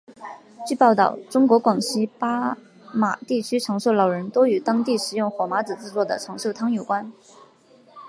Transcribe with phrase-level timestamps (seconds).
[0.67, 2.57] 据报道中国广西巴
[2.91, 7.13] 马地区长寿老人多与当地食用火麻子制作的长寿汤有关。